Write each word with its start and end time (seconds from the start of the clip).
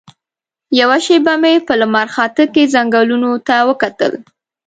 یوه 0.79 0.97
شېبه 1.05 1.33
مې 1.41 1.53
په 1.67 1.73
لمرخاته 1.79 2.45
کې 2.53 2.71
ځنګلونو 2.73 3.31
ته 3.47 3.55
وکتل. 3.69 4.11